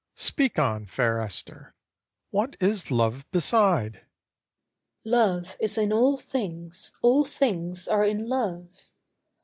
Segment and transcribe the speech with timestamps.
[0.15, 1.75] Speak on, fair Esther!
[2.31, 3.97] What is love beside?
[3.97, 4.03] ESTHER
[5.05, 8.89] Love is in all things, all things are in love.